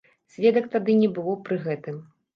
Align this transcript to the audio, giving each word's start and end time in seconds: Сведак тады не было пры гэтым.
Сведак 0.35 0.65
тады 0.77 0.95
не 1.03 1.11
было 1.19 1.37
пры 1.51 1.63
гэтым. 1.67 2.05